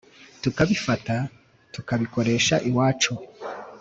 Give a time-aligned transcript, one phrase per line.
[0.41, 1.15] tukabifata
[1.73, 3.13] tukabikoresha iwacu